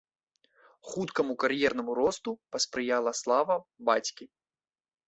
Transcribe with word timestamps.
Хуткаму 0.93 1.33
кар'ернаму 1.45 1.91
росту 2.01 2.35
паспрыяла 2.57 3.11
слава 3.21 3.55
бацькі. 3.93 4.25